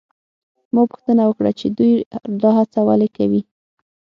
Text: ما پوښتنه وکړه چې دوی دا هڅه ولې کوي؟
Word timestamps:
ما 0.73 0.81
پوښتنه 0.91 1.23
وکړه 1.25 1.51
چې 1.59 1.67
دوی 1.77 1.93
دا 2.41 2.49
هڅه 2.59 2.79
ولې 2.87 3.09
کوي؟ 3.17 3.41